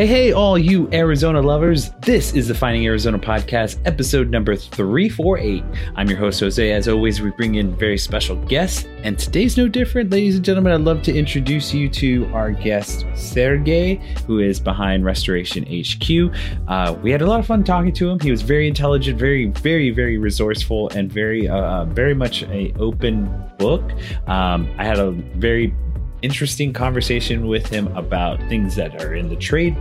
[0.00, 1.90] Hey, hey, all you Arizona lovers.
[2.00, 5.62] This is the Finding Arizona podcast, episode number 348.
[5.94, 6.72] I'm your host, Jose.
[6.72, 10.08] As always, we bring in very special guests, and today's no different.
[10.08, 15.04] Ladies and gentlemen, I'd love to introduce you to our guest, Sergey, who is behind
[15.04, 16.34] Restoration HQ.
[16.66, 18.18] Uh, we had a lot of fun talking to him.
[18.20, 23.28] He was very intelligent, very, very, very resourceful, and very, uh, very much a open
[23.58, 23.82] book.
[24.26, 25.74] Um, I had a very
[26.22, 29.76] interesting conversation with him about things that are in the trade,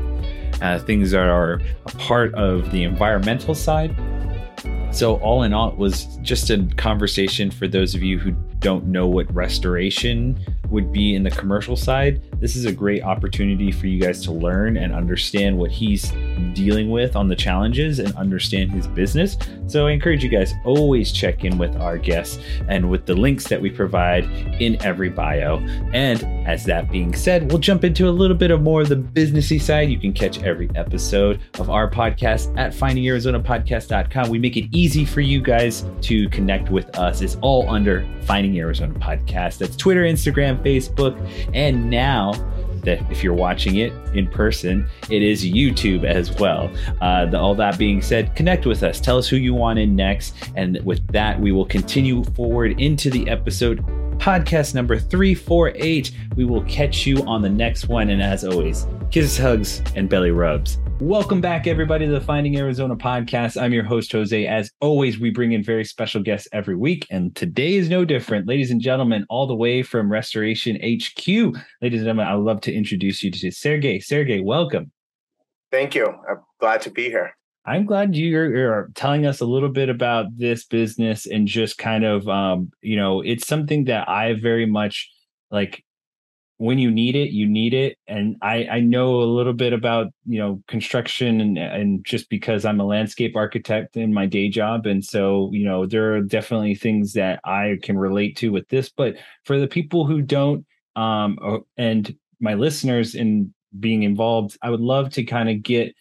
[0.62, 3.96] uh, things that are a part of the environmental side.
[4.92, 8.88] So, all in all, it was just a conversation for those of you who don't
[8.88, 10.40] know what restoration
[10.70, 12.22] would be in the commercial side.
[12.40, 16.12] This is a great opportunity for you guys to learn and understand what he's
[16.54, 19.38] dealing with on the challenges and understand his business.
[19.68, 23.48] So I encourage you guys always check in with our guests and with the links
[23.48, 24.26] that we provide
[24.62, 25.58] in every bio.
[25.94, 28.96] And as that being said, we'll jump into a little bit of more of the
[28.96, 29.90] businessy side.
[29.90, 34.30] You can catch every episode of our podcast at findingarizonapodcast.com.
[34.30, 37.22] We make it easy for you guys to connect with us.
[37.22, 39.58] It's all under Finding Arizona Podcast.
[39.58, 41.18] That's Twitter, Instagram, Facebook,
[41.54, 42.34] and now
[42.84, 46.72] that if you're watching it in person, it is YouTube as well.
[47.02, 49.00] Uh, the, all that being said, connect with us.
[49.00, 50.36] Tell us who you want in next.
[50.56, 53.86] And with that, we will continue forward into the episode.
[54.18, 56.12] Podcast number 348.
[56.36, 58.10] We will catch you on the next one.
[58.10, 60.78] And as always, kisses, hugs, and belly rubs.
[61.00, 63.60] Welcome back, everybody, to the Finding Arizona podcast.
[63.60, 64.46] I'm your host, Jose.
[64.46, 68.50] As always, we bring in very special guests every week, and today is no different.
[68.50, 71.26] Ladies and gentlemen, all the way from Restoration HQ,
[71.82, 74.02] ladies and gentlemen, I would love to introduce you to Sergey.
[74.02, 74.92] Sergey, welcome.
[75.72, 76.06] Thank you.
[76.06, 77.32] I'm glad to be here.
[77.66, 82.04] I'm glad you're, you're, telling us a little bit about this business and just kind
[82.04, 85.10] of, um, you know, it's something that I very much
[85.50, 85.82] like
[86.60, 87.98] when you need it, you need it.
[88.06, 92.66] And I, I know a little bit about, you know, construction and, and just because
[92.66, 94.86] I'm a landscape architect in my day job.
[94.86, 98.90] And so, you know, there are definitely things that I can relate to with this,
[98.90, 99.16] but
[99.46, 100.66] for the people who don't,
[100.98, 105.96] um, and my listeners in being involved, I would love to kind of get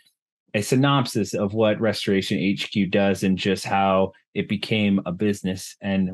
[0.55, 6.11] a synopsis of what Restoration HQ does and just how it became a business and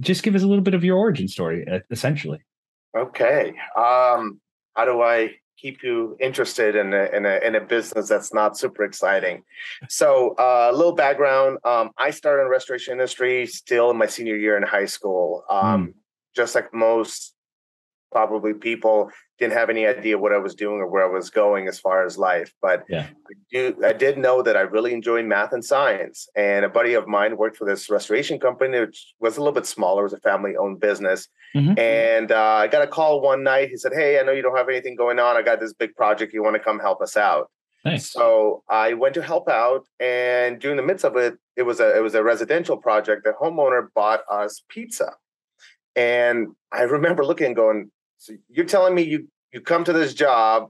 [0.00, 2.40] just give us a little bit of your origin story, essentially.
[2.96, 3.54] Okay.
[3.76, 4.40] Um,
[4.74, 8.56] how do I keep you interested in a, in a, in a business that's not
[8.56, 9.42] super exciting?
[9.88, 11.58] So, uh, a little background.
[11.64, 15.44] Um, I started in restoration industry still in my senior year in high school.
[15.50, 15.94] Um, mm.
[16.34, 17.34] Just like most
[18.12, 21.68] probably people didn't have any idea what I was doing or where I was going
[21.68, 22.52] as far as life.
[22.62, 23.06] But yeah.
[23.06, 26.28] I, do, I did know that I really enjoyed math and science.
[26.34, 29.66] And a buddy of mine worked for this restoration company, which was a little bit
[29.66, 31.28] smaller, it was a family owned business.
[31.54, 31.78] Mm-hmm.
[31.78, 33.68] And uh, I got a call one night.
[33.68, 35.36] He said, Hey, I know you don't have anything going on.
[35.36, 36.32] I got this big project.
[36.32, 37.50] You want to come help us out?
[37.84, 38.10] Nice.
[38.10, 41.96] So I went to help out, and during the midst of it, it was a
[41.96, 43.22] it was a residential project.
[43.22, 45.12] The homeowner bought us pizza,
[45.94, 47.92] and I remember looking and going,
[48.26, 50.68] so you're telling me you you come to this job,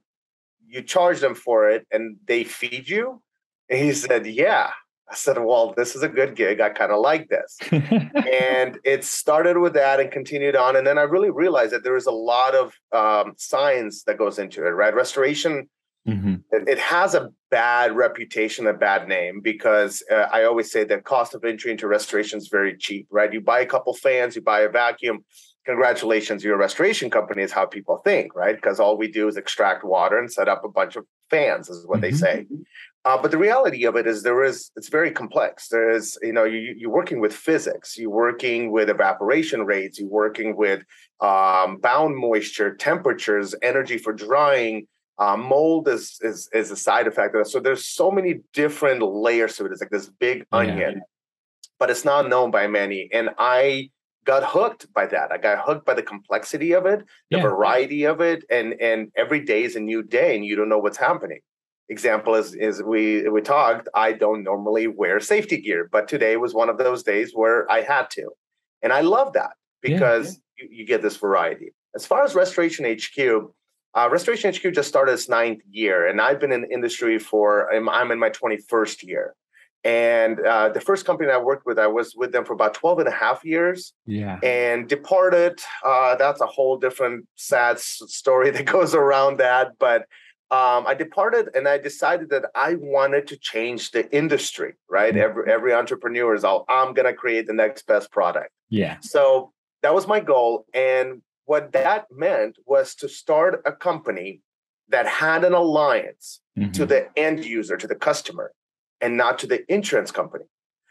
[0.66, 3.22] you charge them for it, and they feed you?
[3.68, 4.70] And he said, Yeah.
[5.08, 6.60] I said, Well, this is a good gig.
[6.60, 7.56] I kind of like this.
[7.70, 10.76] and it started with that and continued on.
[10.76, 14.38] And then I really realized that there is a lot of um, science that goes
[14.38, 14.94] into it, right?
[14.94, 15.68] Restoration,
[16.08, 16.34] mm-hmm.
[16.50, 20.98] it, it, has a bad reputation, a bad name, because uh, I always say the
[20.98, 23.32] cost of entry into restoration is very cheap, right?
[23.32, 25.24] You buy a couple fans, you buy a vacuum,
[25.66, 28.54] congratulations, you're a restoration company, is how people think, right?
[28.54, 31.86] Because all we do is extract water and set up a bunch of fans, is
[31.86, 32.02] what mm-hmm.
[32.02, 32.46] they say.
[33.04, 35.68] Uh, but the reality of it is there is it's very complex.
[35.68, 40.08] There is, you know, you, you're working with physics, you're working with evaporation rates, you're
[40.08, 40.82] working with
[41.20, 44.86] um, bound moisture, temperatures, energy for drying.
[45.18, 47.50] Uh, mold is, is is a side effect of that.
[47.50, 49.72] So there's so many different layers to it.
[49.72, 51.00] It's like this big onion, yeah.
[51.78, 53.08] but it's not known by many.
[53.12, 53.90] And I
[54.26, 55.32] got hooked by that.
[55.32, 57.42] I got hooked by the complexity of it, the yeah.
[57.42, 60.78] variety of it, and and every day is a new day, and you don't know
[60.78, 61.40] what's happening.
[61.88, 63.88] Example is is we we talked.
[63.94, 67.80] I don't normally wear safety gear, but today was one of those days where I
[67.80, 68.28] had to,
[68.82, 70.68] and I love that because yeah, yeah.
[70.70, 71.72] You, you, get this variety.
[71.94, 73.50] As far as Restoration HQ.
[73.94, 77.72] Uh, Restoration HQ just started its ninth year, and I've been in the industry for
[77.72, 79.34] I'm, I'm in my 21st year.
[79.86, 82.98] And uh, the first company I worked with, I was with them for about 12
[82.98, 83.92] and a half years.
[84.04, 84.40] Yeah.
[84.42, 85.60] And departed.
[85.84, 89.78] Uh, that's a whole different sad story that goes around that.
[89.78, 90.02] But
[90.50, 95.14] um, I departed and I decided that I wanted to change the industry, right?
[95.14, 95.22] Mm-hmm.
[95.22, 98.50] Every, every entrepreneur is all, I'm going to create the next best product.
[98.68, 98.96] Yeah.
[99.02, 99.52] So
[99.82, 100.66] that was my goal.
[100.74, 104.40] And what that meant was to start a company
[104.88, 106.72] that had an alliance mm-hmm.
[106.72, 108.52] to the end user, to the customer,
[109.00, 110.44] and not to the insurance company,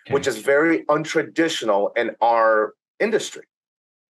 [0.08, 0.14] okay.
[0.14, 3.44] which is very untraditional in our industry.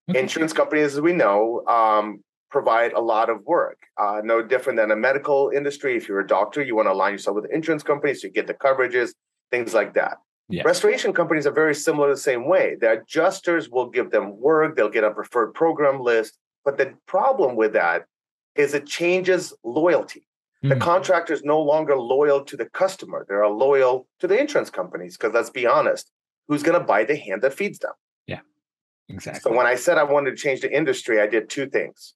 [0.10, 0.20] Okay.
[0.20, 3.78] Insurance companies, as we know, um, provide a lot of work.
[3.98, 5.98] Uh, no different than a medical industry.
[5.98, 8.48] If you're a doctor, you want to align yourself with insurance companies, so you get
[8.48, 9.14] the coverages,
[9.52, 10.18] things like that.
[10.48, 10.62] Yeah.
[10.64, 12.76] Restoration companies are very similar the same way.
[12.80, 16.38] The adjusters will give them work, they'll get a preferred program list.
[16.64, 18.06] But the problem with that
[18.56, 20.28] is it changes loyalty.
[20.66, 20.80] Mm-hmm.
[20.80, 20.92] The hmm.
[20.92, 23.24] contractor is no longer loyal to the customer.
[23.30, 26.10] They're loyal to the insurance companies because let's be honest,
[26.48, 27.92] who's going to buy the hand that feeds them?
[28.26, 28.40] Yeah,
[29.08, 29.42] exactly.
[29.42, 32.16] So when I said I wanted to change the industry, I did two things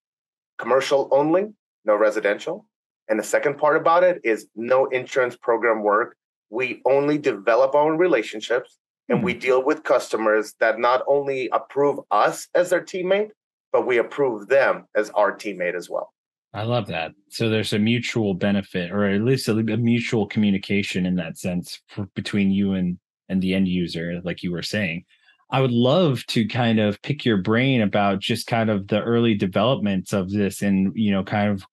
[0.58, 1.48] commercial only,
[1.86, 2.66] no residential.
[3.08, 6.18] And the second part about it is no insurance program work.
[6.50, 8.78] We only develop our own relationships
[9.10, 9.26] and mm-hmm.
[9.26, 13.30] we deal with customers that not only approve us as their teammate,
[13.72, 16.12] but we approve them as our teammate as well.
[16.54, 17.12] I love that.
[17.30, 21.80] So there's a mutual benefit, or at least a, a mutual communication in that sense
[21.88, 22.98] for, between you and
[23.30, 25.04] and the end user, like you were saying.
[25.52, 29.36] I would love to kind of pick your brain about just kind of the early
[29.36, 31.64] developments of this, and you know, kind of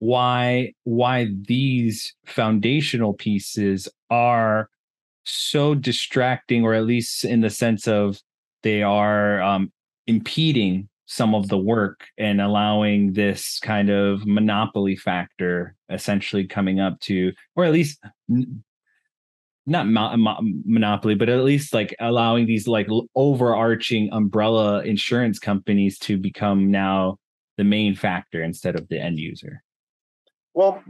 [0.00, 4.68] why why these foundational pieces are
[5.24, 8.20] so distracting, or at least in the sense of
[8.62, 9.72] they are um,
[10.06, 16.98] impeding some of the work and allowing this kind of monopoly factor essentially coming up
[17.00, 17.98] to or at least
[19.66, 25.98] not mo- mo- monopoly but at least like allowing these like overarching umbrella insurance companies
[25.98, 27.16] to become now
[27.56, 29.62] the main factor instead of the end user
[30.54, 30.82] well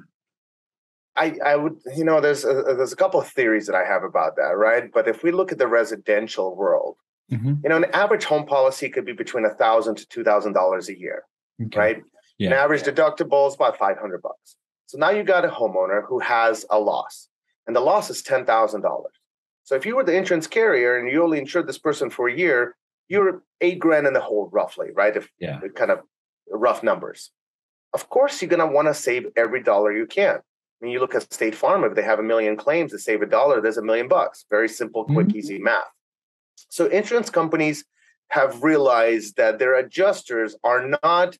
[1.18, 4.02] I, I would, you know, there's a, there's a couple of theories that I have
[4.02, 4.92] about that, right?
[4.92, 6.98] But if we look at the residential world,
[7.32, 7.54] Mm-hmm.
[7.62, 10.88] You know, an average home policy could be between a thousand to two thousand dollars
[10.88, 11.24] a year,
[11.64, 11.78] okay.
[11.78, 12.02] right?
[12.38, 12.48] Yeah.
[12.48, 14.56] An average deductible is about five hundred bucks.
[14.86, 17.28] So now you got a homeowner who has a loss,
[17.66, 19.12] and the loss is ten thousand dollars.
[19.64, 22.36] So if you were the insurance carrier and you only insured this person for a
[22.36, 22.76] year,
[23.08, 25.16] you're eight grand in the hole, roughly, right?
[25.16, 25.60] If yeah.
[25.74, 26.00] kind of
[26.48, 27.32] rough numbers.
[27.92, 30.36] Of course, you're gonna want to save every dollar you can.
[30.36, 33.22] I mean, you look at State Farm, if they have a million claims to save
[33.22, 34.44] a dollar, there's a million bucks.
[34.50, 35.38] Very simple, quick, mm-hmm.
[35.38, 35.90] easy math.
[36.68, 37.84] So insurance companies
[38.28, 41.36] have realized that their adjusters are not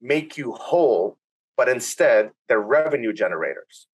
[0.00, 1.18] make you whole,
[1.56, 3.86] but instead they're revenue generators.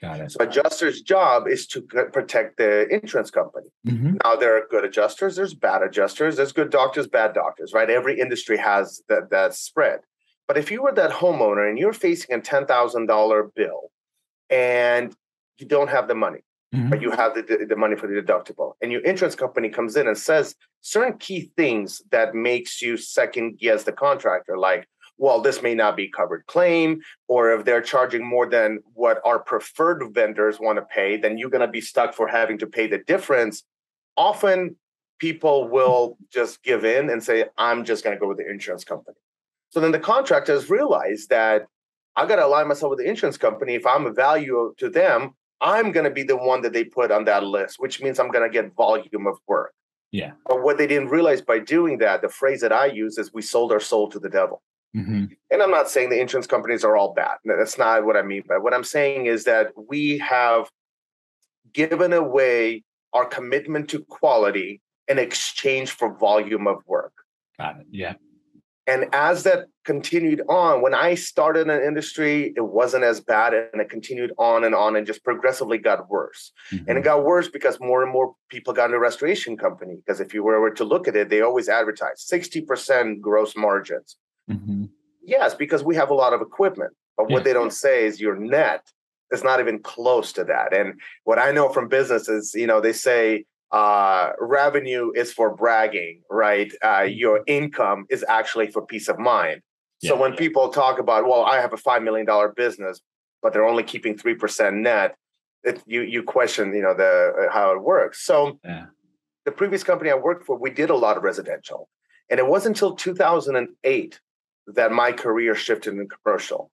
[0.00, 0.32] Got it.
[0.32, 3.68] So adjuster's job is to protect the insurance company.
[3.86, 4.16] Mm-hmm.
[4.24, 7.88] Now there are good adjusters, there's bad adjusters, there's good doctors, bad doctors, right?
[7.88, 10.00] Every industry has that that spread.
[10.46, 13.90] But if you were that homeowner and you're facing a ten thousand dollar bill,
[14.50, 15.14] and
[15.58, 16.44] you don't have the money,
[16.74, 16.90] mm-hmm.
[16.90, 20.06] but you have the, the money for the deductible and your insurance company comes in
[20.06, 24.86] and says certain key things that makes you second guess the contractor like
[25.16, 29.38] well this may not be covered claim or if they're charging more than what our
[29.38, 32.86] preferred vendors want to pay then you're going to be stuck for having to pay
[32.86, 33.64] the difference
[34.16, 34.76] often
[35.18, 38.84] people will just give in and say i'm just going to go with the insurance
[38.84, 39.16] company
[39.70, 41.66] so then the contractors realize that
[42.16, 43.74] I got to align myself with the insurance company.
[43.74, 47.10] If I'm a value to them, I'm going to be the one that they put
[47.10, 49.72] on that list, which means I'm going to get volume of work.
[50.12, 50.32] Yeah.
[50.46, 53.40] But what they didn't realize by doing that, the phrase that I use is we
[53.42, 54.62] sold our soul to the devil.
[54.94, 55.24] Mm-hmm.
[55.50, 57.38] And I'm not saying the insurance companies are all bad.
[57.44, 58.44] That's not what I mean.
[58.46, 60.70] But what I'm saying is that we have
[61.72, 67.12] given away our commitment to quality in exchange for volume of work.
[67.58, 67.86] Got it.
[67.90, 68.14] Yeah.
[68.86, 73.80] And as that continued on, when I started the industry, it wasn't as bad and
[73.80, 76.52] it continued on and on and just progressively got worse.
[76.70, 76.84] Mm-hmm.
[76.88, 79.96] And it got worse because more and more people got into restoration company.
[79.96, 84.16] Because if you were to look at it, they always advertise 60% gross margins.
[84.50, 84.84] Mm-hmm.
[85.22, 86.92] Yes, because we have a lot of equipment.
[87.16, 87.44] But what yeah.
[87.44, 88.82] they don't say is your net
[89.30, 90.74] is not even close to that.
[90.74, 95.54] And what I know from business is, you know, they say uh, revenue is for
[95.54, 96.72] bragging, right?
[96.80, 97.12] Uh, mm-hmm.
[97.18, 99.62] your income is actually for peace of mind.
[100.00, 103.00] Yeah, so when people talk about, well, I have a five million dollar business,
[103.42, 105.16] but they're only keeping three percent net,
[105.64, 108.24] it, you you question, you know, the uh, how it works.
[108.24, 108.86] So yeah.
[109.44, 111.88] the previous company I worked for, we did a lot of residential,
[112.30, 114.20] and it wasn't until 2008
[114.68, 116.70] that my career shifted in commercial.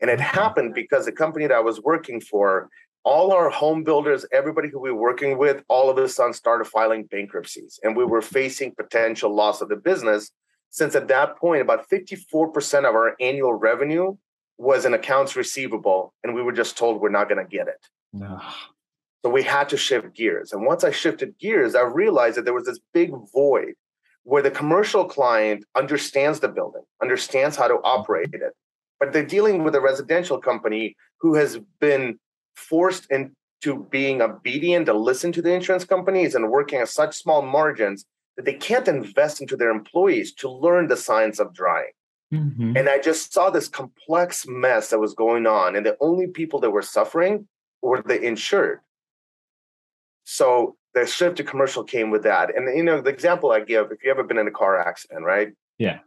[0.00, 2.70] And it happened because the company that I was working for
[3.04, 6.66] all our home builders, everybody who we were working with, all of a sudden started
[6.66, 7.80] filing bankruptcies.
[7.82, 10.30] And we were facing potential loss of the business.
[10.70, 14.16] Since at that point, about 54% of our annual revenue
[14.58, 16.12] was in accounts receivable.
[16.22, 17.86] And we were just told we're not going to get it.
[18.12, 18.40] No.
[19.24, 20.52] So we had to shift gears.
[20.52, 23.74] And once I shifted gears, I realized that there was this big void
[24.24, 28.52] where the commercial client understands the building, understands how to operate it,
[28.98, 32.18] but they're dealing with a residential company who has been
[32.56, 37.42] forced into being obedient to listen to the insurance companies and working at such small
[37.42, 38.04] margins
[38.36, 41.92] that they can't invest into their employees to learn the science of drying.
[42.32, 42.76] Mm-hmm.
[42.76, 46.60] And I just saw this complex mess that was going on, and the only people
[46.60, 47.48] that were suffering
[47.82, 48.80] were the insured.
[50.24, 52.56] So the shift to commercial came with that.
[52.56, 55.24] And you know, the example I give, if you ever been in a car accident,
[55.24, 55.48] right?
[55.78, 55.98] Yeah.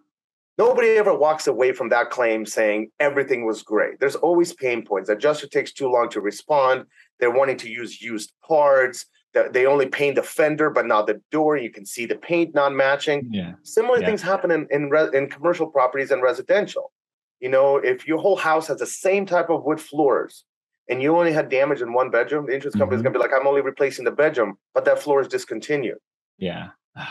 [0.58, 4.00] Nobody ever walks away from that claim saying everything was great.
[4.00, 5.10] There's always pain points.
[5.10, 6.86] Adjuster takes too long to respond.
[7.20, 9.06] They're wanting to use used parts.
[9.52, 11.58] They only paint the fender, but not the door.
[11.58, 13.30] You can see the paint not matching.
[13.32, 13.54] Yeah.
[13.64, 14.06] Similar yeah.
[14.06, 16.92] things happen in in, re- in commercial properties and residential.
[17.40, 20.46] You know, if your whole house has the same type of wood floors,
[20.90, 23.00] and you only had damage in one bedroom, the insurance company mm-hmm.
[23.00, 25.98] is going to be like, I'm only replacing the bedroom, but that floor is discontinued.
[26.38, 26.70] Yeah.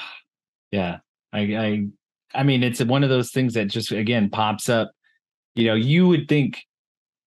[0.71, 1.01] Yeah.
[1.35, 1.87] I, I,
[2.35, 4.93] I mean, it's one of those things that just, again, pops up.
[5.55, 6.62] You know, you would think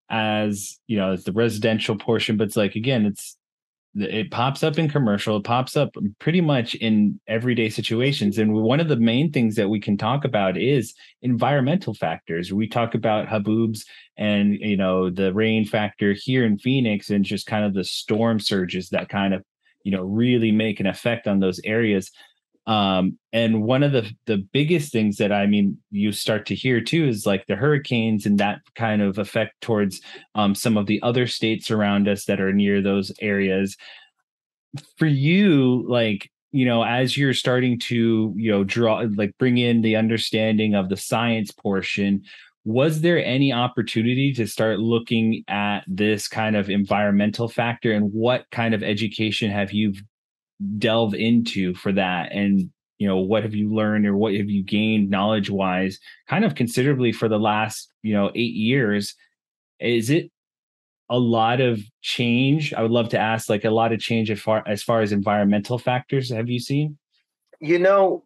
[0.09, 3.37] as, you know, as the residential portion, but it's like, again, it's,
[3.97, 8.39] it pops up in commercial it pops up pretty much in everyday situations.
[8.39, 12.53] And one of the main things that we can talk about is environmental factors.
[12.53, 13.85] We talk about haboobs
[14.17, 18.41] and you know the rain factor here in phoenix and just kind of the storm
[18.41, 19.45] surges that kind of
[19.85, 22.11] you know really make an effect on those areas
[22.67, 26.81] um, and one of the the biggest things that I mean you start to hear
[26.81, 30.01] too is like the hurricanes and that kind of effect towards
[30.35, 33.77] um, some of the other states around us that are near those areas.
[34.97, 39.83] For you, like you know, as you're starting to you know draw like bring in
[39.83, 42.23] the understanding of the science portion,
[42.65, 48.47] was there any opportunity to start looking at this kind of environmental factor and what
[48.51, 49.93] kind of education have you
[50.79, 52.33] delve into for that?
[52.33, 56.45] And you know what have you learned or what have you gained knowledge wise kind
[56.45, 59.15] of considerably for the last you know 8 years?
[59.81, 60.31] Is it
[61.11, 62.73] a lot of change?
[62.73, 65.13] I would love to ask like a lot of change as far as far as
[65.13, 66.99] environmental factors have you seen?
[67.61, 68.25] You know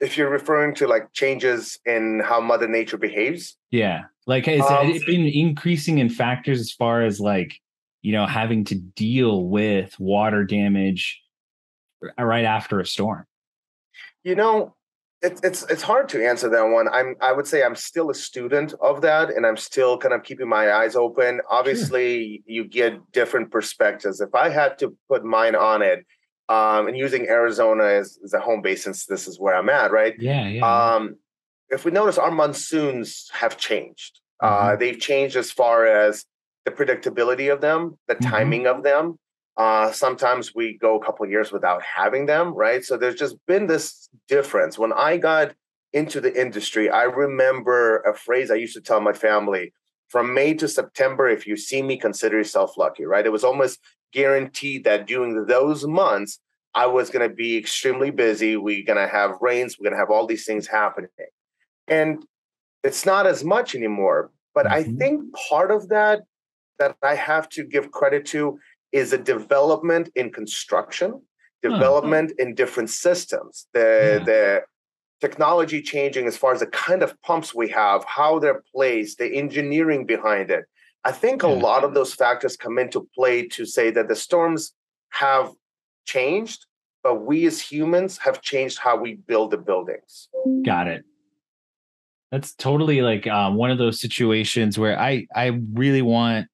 [0.00, 3.56] if you're referring to like changes in how mother nature behaves?
[3.70, 4.02] Yeah.
[4.26, 7.54] Like has um, it been increasing in factors as far as like
[8.02, 11.20] you know having to deal with water damage
[12.18, 13.24] right after a storm?
[14.24, 14.74] You know,
[15.22, 16.88] it's it's it's hard to answer that one.
[16.88, 20.22] I'm I would say I'm still a student of that, and I'm still kind of
[20.22, 21.40] keeping my eyes open.
[21.48, 24.20] Obviously, you get different perspectives.
[24.20, 26.04] If I had to put mine on it,
[26.48, 29.92] um, and using Arizona as, as a home base, since this is where I'm at,
[29.92, 30.14] right?
[30.18, 30.94] Yeah, yeah.
[30.94, 31.16] Um,
[31.68, 34.20] if we notice, our monsoons have changed.
[34.40, 34.68] Uh, mm-hmm.
[34.68, 36.24] Uh, they've changed as far as
[36.64, 38.30] the predictability of them, the mm-hmm.
[38.30, 39.18] timing of them,
[39.56, 42.84] uh, sometimes we go a couple years without having them, right?
[42.84, 44.78] So there's just been this difference.
[44.78, 45.54] When I got
[45.92, 49.72] into the industry, I remember a phrase I used to tell my family
[50.08, 53.24] from May to September, if you see me, consider yourself lucky, right?
[53.24, 53.80] It was almost
[54.12, 56.38] guaranteed that during those months,
[56.74, 58.56] I was going to be extremely busy.
[58.56, 59.78] We're going to have rains.
[59.78, 61.10] We're going to have all these things happening.
[61.88, 62.24] And
[62.82, 64.30] it's not as much anymore.
[64.54, 64.74] But mm-hmm.
[64.74, 66.22] I think part of that
[66.78, 68.58] that I have to give credit to
[68.92, 71.20] is a development in construction,
[71.62, 73.66] development in different systems.
[73.72, 74.24] The yeah.
[74.24, 74.62] the
[75.20, 79.32] technology changing as far as the kind of pumps we have, how they're placed, the
[79.32, 80.64] engineering behind it.
[81.04, 84.72] I think a lot of those factors come into play to say that the storms
[85.10, 85.50] have
[86.04, 86.66] changed,
[87.02, 90.28] but we as humans have changed how we build the buildings.
[90.64, 91.04] Got it.
[92.30, 96.46] That's totally like um, one of those situations where I I really want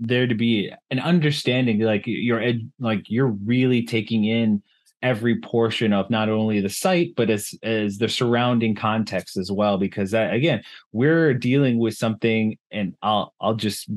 [0.00, 4.62] there to be an understanding like you're ed, like you're really taking in
[5.02, 9.78] every portion of not only the site but as as the surrounding context as well
[9.78, 13.90] because that again we're dealing with something and I'll I'll just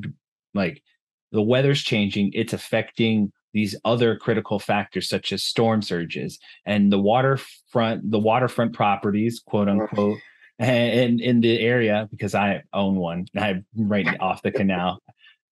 [0.53, 0.81] like
[1.31, 6.99] the weather's changing it's affecting these other critical factors such as storm surges and the
[6.99, 10.17] waterfront the waterfront properties quote unquote
[10.59, 15.01] and in the area because I own one I'm right off the canal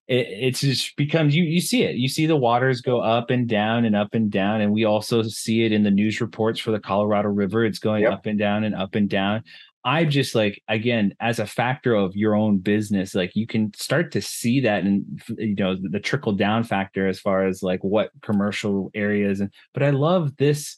[0.07, 3.47] it, it's just becomes you you see it you see the waters go up and
[3.47, 6.71] down and up and down and we also see it in the news reports for
[6.71, 8.13] the colorado river it's going yep.
[8.13, 9.43] up and down and up and down
[9.83, 14.11] I'm just like again as a factor of your own business like you can start
[14.11, 17.83] to see that and you know the, the trickle down factor as far as like
[17.83, 20.77] what commercial areas and but i love this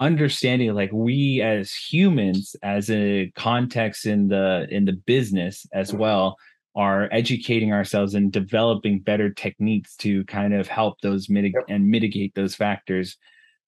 [0.00, 6.00] understanding like we as humans as a context in the in the business as mm-hmm.
[6.00, 6.36] well
[6.76, 11.74] are educating ourselves and developing better techniques to kind of help those mitigate yep.
[11.74, 13.16] and mitigate those factors.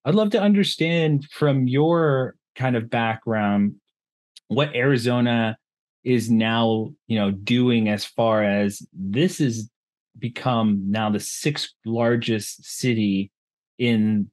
[0.05, 3.75] I'd love to understand from your kind of background
[4.47, 5.57] what Arizona
[6.03, 9.69] is now you know doing as far as this has
[10.17, 13.31] become now the sixth largest city
[13.77, 14.29] in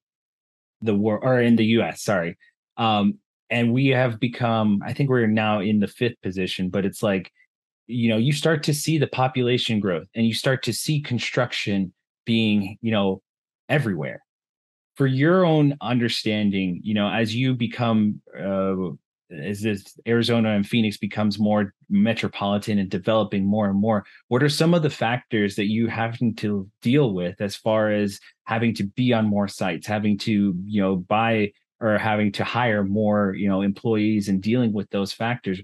[0.81, 2.37] the world or in the US sorry
[2.77, 3.19] um
[3.51, 7.33] and we have become i think we're now in the fifth position but it's like
[7.87, 11.93] you know you start to see the population growth and you start to see construction
[12.25, 13.23] being you know
[13.69, 14.23] everywhere
[14.97, 18.75] for your own understanding you know as you become uh,
[19.31, 24.49] as this Arizona and Phoenix becomes more metropolitan and developing more and more, what are
[24.49, 28.85] some of the factors that you having to deal with as far as having to
[28.85, 33.49] be on more sites, having to, you know, buy or having to hire more, you
[33.49, 35.61] know, employees and dealing with those factors?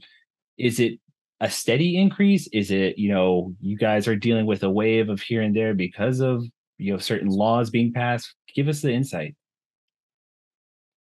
[0.59, 0.99] Is it
[1.43, 2.47] a steady increase?
[2.53, 5.75] Is it, you know, you guys are dealing with a wave of here and there
[5.75, 6.45] because of,
[6.79, 8.35] you know, certain laws being passed?
[8.55, 9.35] Give us the insight.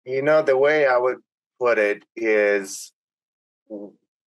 [0.05, 1.19] You know, the way I would
[1.61, 2.93] put it is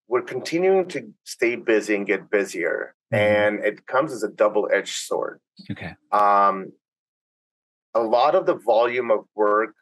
[0.07, 3.21] we're continuing to stay busy and get busier mm-hmm.
[3.21, 6.71] and it comes as a double-edged sword okay um
[7.93, 9.73] a lot of the volume of work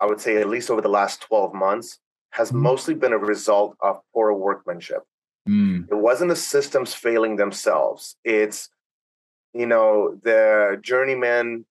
[0.00, 1.98] i would say at least over the last 12 months
[2.30, 2.62] has mm-hmm.
[2.62, 5.02] mostly been a result of poor workmanship
[5.48, 5.90] mm.
[5.90, 8.68] it wasn't the systems failing themselves it's
[9.54, 11.64] you know the journeyman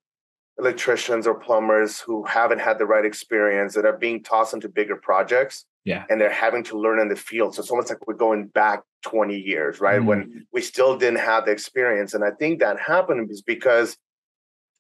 [0.58, 4.96] electricians or plumbers who haven't had the right experience that are being tossed into bigger
[4.96, 8.14] projects yeah and they're having to learn in the field so it's almost like we're
[8.14, 10.06] going back 20 years right mm.
[10.06, 13.98] when we still didn't have the experience and i think that happened is because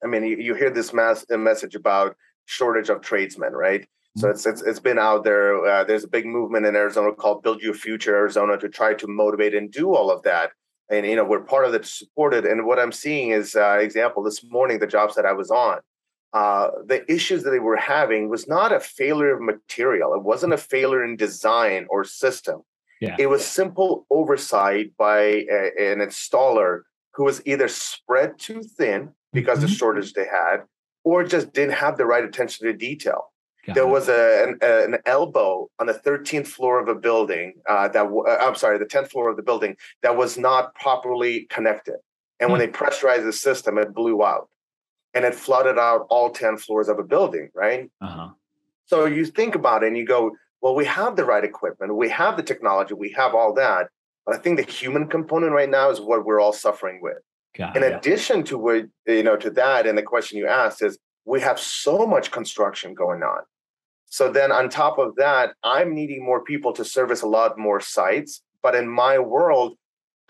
[0.03, 3.87] i mean you, you hear this mass message about shortage of tradesmen right.
[4.17, 7.43] So it's, it's it's been out there uh, there's a big movement in arizona called
[7.43, 10.51] build your future arizona to try to motivate and do all of that.
[10.89, 14.22] And you know we're part of it supported and what i'm seeing is uh, example
[14.22, 15.79] this morning the jobs that i was on
[16.36, 20.13] uh, the issues that they were having was not a failure of material.
[20.13, 22.62] It wasn't a failure in design or system.
[23.01, 23.15] Yeah.
[23.19, 26.81] it was simple oversight by a, an installer
[27.13, 29.68] who was either spread too thin because mm-hmm.
[29.68, 30.63] the shortage they had
[31.03, 33.31] or just didn't have the right attention to detail
[33.65, 33.89] Got there it.
[33.89, 38.25] was a, an, an, elbow on the 13th floor of a building uh, that w-
[38.27, 41.95] uh, I'm sorry, the 10th floor of the building that was not properly connected.
[42.39, 42.67] And when hmm.
[42.67, 44.49] they pressurized the system, it blew out
[45.15, 47.89] and it flooded out all 10 floors of a building, right?
[48.01, 48.29] Uh-huh.
[48.85, 52.09] So you think about it and you go, well, we have the right equipment, we
[52.09, 53.87] have the technology, we have all that.
[54.25, 57.17] But I think the human component right now is what we're all suffering with.
[57.75, 61.39] In addition to what, you know, to that, and the question you asked is we
[61.41, 63.41] have so much construction going on
[64.15, 67.81] so then on top of that, I'm needing more people to service a lot more
[67.81, 68.41] sites.
[68.63, 69.75] But in my world,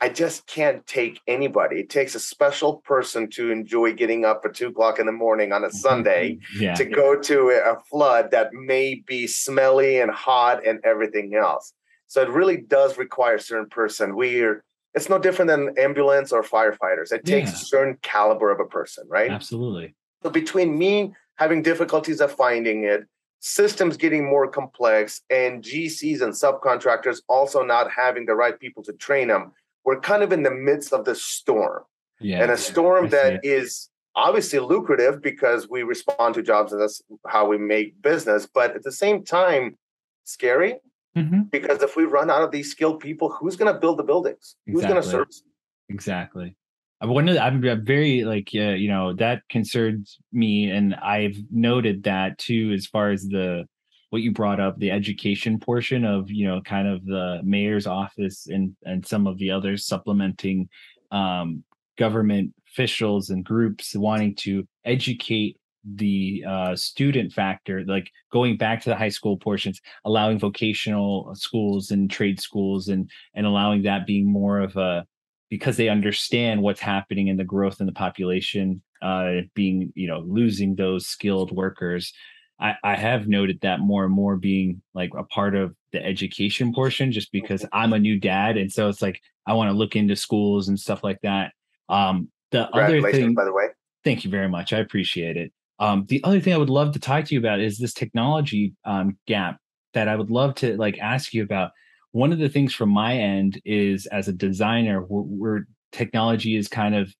[0.01, 1.81] I just can't take anybody.
[1.81, 5.51] It takes a special person to enjoy getting up at two o'clock in the morning
[5.51, 5.77] on a mm-hmm.
[5.77, 6.73] Sunday yeah.
[6.73, 11.71] to go to a flood that may be smelly and hot and everything else.
[12.07, 14.15] So it really does require a certain person.
[14.15, 14.63] We're
[14.95, 17.11] it's no different than ambulance or firefighters.
[17.11, 17.55] It takes yeah.
[17.55, 19.29] a certain caliber of a person, right?
[19.29, 19.93] Absolutely.
[20.23, 23.05] So between me having difficulties of finding it,
[23.45, 28.93] systems getting more complex and GCs and subcontractors also not having the right people to
[28.93, 29.51] train them.
[29.84, 31.84] We're kind of in the midst of the storm.
[32.19, 37.01] Yeah, and a storm that is obviously lucrative because we respond to jobs and that's
[37.27, 38.47] how we make business.
[38.51, 39.77] But at the same time,
[40.23, 40.79] scary
[41.15, 41.41] mm-hmm.
[41.51, 44.55] because if we run out of these skilled people, who's going to build the buildings?
[44.65, 44.73] Exactly.
[44.73, 45.43] Who's going to service?
[45.89, 46.55] Exactly.
[47.01, 47.38] I wonder.
[47.38, 52.88] I'm very like uh, you know that concerns me, and I've noted that too as
[52.88, 53.65] far as the
[54.12, 58.47] what you brought up, the education portion of you know kind of the mayor's office
[58.47, 60.69] and and some of the others supplementing
[61.12, 61.63] um,
[61.97, 68.89] government officials and groups wanting to educate the uh, student factor, like going back to
[68.89, 74.25] the high school portions, allowing vocational schools and trade schools, and and allowing that being
[74.31, 75.05] more of a
[75.49, 80.19] because they understand what's happening in the growth in the population, uh, being you know
[80.19, 82.13] losing those skilled workers.
[82.60, 86.73] I, I have noted that more and more being like a part of the education
[86.73, 89.95] portion, just because I'm a new dad, and so it's like I want to look
[89.95, 91.51] into schools and stuff like that.
[91.89, 93.67] Um, the other thing, by the way,
[94.03, 94.73] thank you very much.
[94.73, 95.51] I appreciate it.
[95.79, 98.73] Um, the other thing I would love to talk to you about is this technology
[98.86, 99.58] um, gap
[99.93, 101.71] that I would love to like ask you about
[102.15, 106.93] one of the things from my end is as a designer where, technology is kind
[106.93, 107.13] of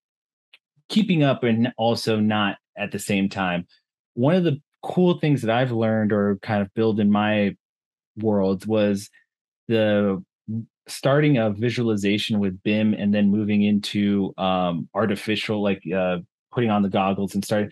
[0.90, 3.66] keeping up and also not at the same time.
[4.12, 7.54] One of the cool things that i've learned or kind of build in my
[8.18, 9.10] world was
[9.68, 10.22] the
[10.86, 16.18] starting a visualization with bim and then moving into um, artificial like uh,
[16.52, 17.70] putting on the goggles and starting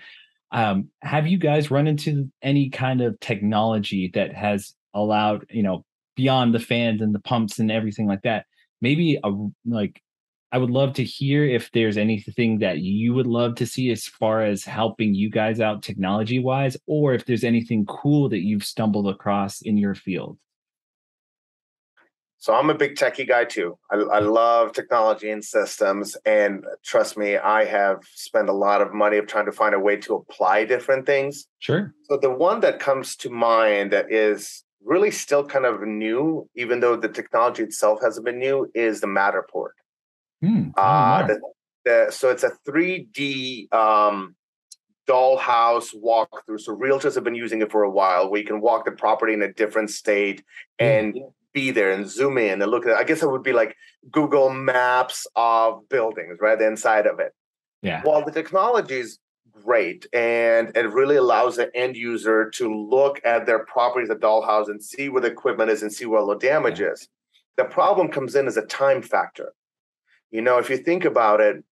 [0.51, 5.85] um, have you guys run into any kind of technology that has allowed you know
[6.17, 8.47] beyond the fans and the pumps and everything like that
[8.81, 9.31] maybe a
[9.67, 10.01] like
[10.55, 14.07] I would love to hear if there's anything that you would love to see as
[14.07, 18.63] far as helping you guys out technology wise, or if there's anything cool that you've
[18.63, 20.39] stumbled across in your field.
[22.39, 23.77] So I'm a big techie guy too.
[23.91, 28.93] I, I, love technology and systems, and trust me, I have spent a lot of
[28.93, 31.49] money of trying to find a way to apply different things.
[31.59, 31.95] Sure.
[32.03, 36.81] So the one that comes to mind that is really still kind of new, even
[36.81, 39.71] though the technology itself hasn't been new, is the Matterport.
[40.43, 40.71] Hmm.
[40.77, 41.41] Uh, the,
[41.85, 44.37] the, so it's a 3D um,
[45.09, 46.61] dollhouse walkthrough.
[46.61, 49.33] So realtors have been using it for a while, where you can walk the property
[49.33, 50.43] in a different state
[50.79, 51.29] and mm-hmm.
[51.53, 52.97] be there and zoom in and look at it.
[52.97, 53.77] I guess it would be like
[54.11, 56.59] Google Maps of buildings, right?
[56.59, 57.33] The inside of it.
[57.83, 58.03] Yeah.
[58.05, 59.19] Well, the technology is
[59.63, 64.15] great and it really allows the end user to look at their property as a
[64.15, 66.89] dollhouse and see where the equipment is and see where the damage yeah.
[66.89, 67.09] is.
[67.57, 69.55] The problem comes in as a time factor.
[70.31, 71.63] You know, if you think about it,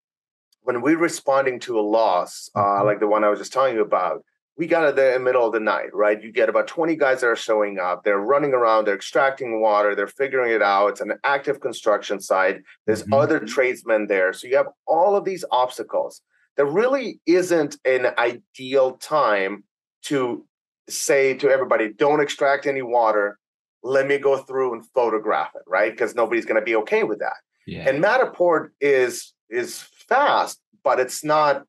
[0.63, 2.87] when we're responding to a loss, uh, mm-hmm.
[2.87, 4.25] like the one I was just telling you about,
[4.57, 6.23] we got it there in the middle of the night, right?
[6.23, 8.05] You get about 20 guys that are showing up.
[8.05, 10.89] They're running around, they're extracting water, they're figuring it out.
[10.89, 12.63] It's an active construction site.
[12.87, 13.15] There's mm-hmm.
[13.15, 14.33] other tradesmen there.
[14.33, 16.21] So you have all of these obstacles.
[16.57, 19.65] There really isn't an ideal time
[20.05, 20.45] to
[20.89, 23.39] say to everybody, don't extract any water.
[23.83, 25.91] Let me go through and photograph it, right?
[25.91, 27.37] Because nobody's going to be okay with that.
[27.67, 27.89] Yeah.
[27.89, 31.65] And Matterport is is fast, but it's not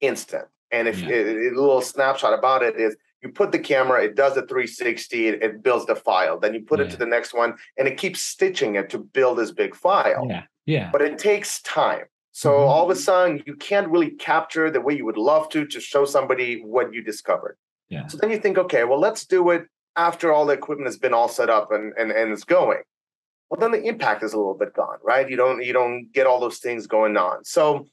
[0.00, 0.46] instant.
[0.70, 1.08] And if yeah.
[1.08, 5.28] it, a little snapshot about it is you put the camera, it does the 360,
[5.28, 6.38] it, it builds the file.
[6.38, 6.86] Then you put yeah.
[6.86, 10.26] it to the next one, and it keeps stitching it to build this big file.
[10.28, 10.90] Yeah, yeah.
[10.92, 12.04] But it takes time.
[12.36, 12.68] So mm-hmm.
[12.68, 15.80] all of a sudden, you can't really capture the way you would love to to
[15.80, 17.56] show somebody what you discovered.
[17.88, 18.08] Yeah.
[18.08, 19.64] So then you think, okay, well, let's do it
[19.96, 22.82] after all the equipment has been all set up and and, and it's going
[23.48, 26.26] well then the impact is a little bit gone right you don't you don't get
[26.26, 27.86] all those things going on so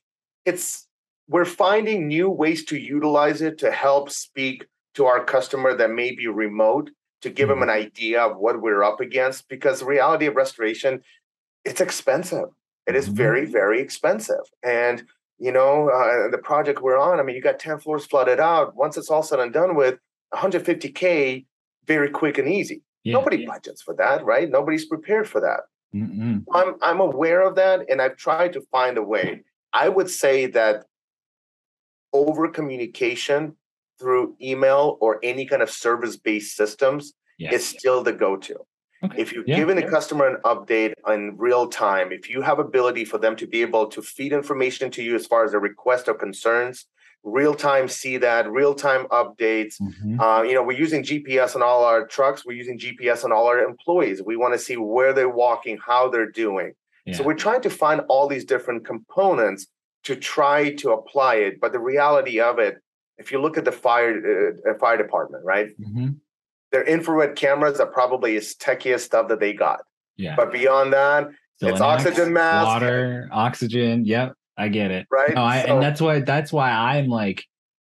[0.43, 0.87] it's
[1.29, 6.13] we're finding new ways to utilize it to help speak to our customer that may
[6.13, 7.85] be remote to give them an mm-hmm.
[7.87, 11.01] idea of what we're up against because the reality of restoration
[11.63, 12.49] it's expensive
[12.87, 13.51] it is very mm-hmm.
[13.51, 15.03] very expensive and
[15.39, 18.75] you know uh, the project we're on i mean you got 10 floors flooded out
[18.75, 19.97] once it's all said and done with
[20.33, 21.45] 150k
[21.85, 23.13] very quick and easy yeah.
[23.13, 24.49] Nobody budgets for that, right?
[24.49, 25.61] Nobody's prepared for that.
[25.93, 26.43] Mm-mm.
[26.53, 29.43] I'm I'm aware of that, and I've tried to find a way.
[29.73, 30.85] I would say that
[32.13, 33.55] over communication
[33.99, 37.53] through email or any kind of service based systems yeah.
[37.53, 38.55] is still the go to.
[39.03, 39.21] Okay.
[39.21, 43.05] If you're yeah, giving the customer an update in real time, if you have ability
[43.05, 46.07] for them to be able to feed information to you as far as a request
[46.07, 46.85] or concerns,
[47.23, 49.81] real time see that, real time updates.
[49.81, 50.19] Mm-hmm.
[50.19, 52.45] Uh, you know, we're using GPS on all our trucks.
[52.45, 54.21] We're using GPS on all our employees.
[54.23, 56.73] We want to see where they're walking, how they're doing.
[57.05, 57.15] Yeah.
[57.15, 59.67] So we're trying to find all these different components
[60.03, 61.59] to try to apply it.
[61.59, 62.77] But the reality of it,
[63.17, 65.69] if you look at the fire uh, fire department, right?
[65.79, 66.09] Mm-hmm.
[66.73, 69.81] Their infrared cameras are probably as techiest stuff that they got.
[70.17, 70.35] Yeah.
[70.35, 74.05] But beyond that, Still it's oxygen mask, water, oxygen.
[74.05, 74.33] Yep.
[74.57, 75.07] I get it.
[75.11, 75.33] Right.
[75.33, 77.45] No, I, so, and that's why that's why I'm like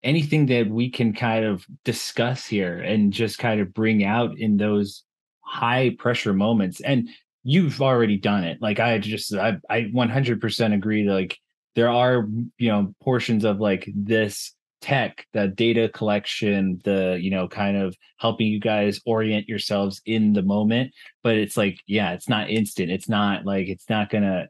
[0.03, 4.57] anything that we can kind of discuss here and just kind of bring out in
[4.57, 5.03] those
[5.41, 6.81] high pressure moments.
[6.81, 7.09] And
[7.43, 8.59] you've already done it.
[8.61, 11.09] Like I just I I 100% agree.
[11.09, 11.37] Like
[11.75, 17.47] there are you know portions of like this tech the data collection the you know
[17.47, 20.91] kind of helping you guys orient yourselves in the moment
[21.23, 24.47] but it's like yeah it's not instant it's not like it's not gonna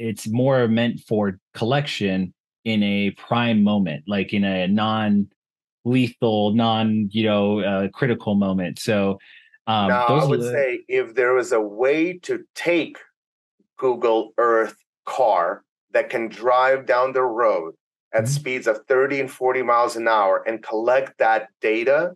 [0.00, 2.32] it's more meant for collection
[2.64, 5.28] in a prime moment, like in a non
[5.84, 8.78] lethal, non you know uh, critical moment.
[8.78, 9.18] So
[9.66, 10.50] um, now I would the...
[10.50, 12.96] say if there was a way to take
[13.76, 17.74] Google Earth car that can drive down the road
[18.12, 18.30] at mm-hmm.
[18.30, 22.12] speeds of 30 and 40 miles an hour and collect that data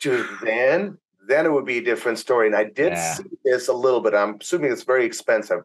[0.00, 3.14] to then then it would be a different story and i did yeah.
[3.14, 5.60] see this a little bit i'm assuming it's very expensive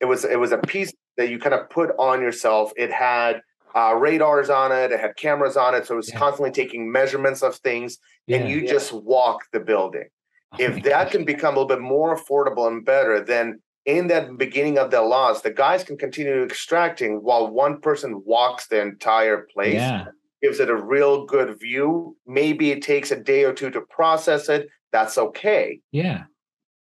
[0.00, 2.72] it was it was a piece that you kind of put on yourself.
[2.76, 3.42] It had
[3.74, 4.92] uh, radars on it.
[4.92, 6.18] It had cameras on it, so it was yeah.
[6.18, 8.70] constantly taking measurements of things, yeah, and you yeah.
[8.70, 10.08] just walk the building.
[10.52, 11.12] Oh if that gosh.
[11.12, 15.00] can become a little bit more affordable and better, then in that beginning of the
[15.00, 19.76] loss, the guys can continue extracting while one person walks the entire place.
[19.76, 20.04] Yeah.
[20.42, 22.14] Gives it a real good view.
[22.26, 24.68] Maybe it takes a day or two to process it.
[24.92, 25.80] That's okay.
[25.90, 26.24] Yeah.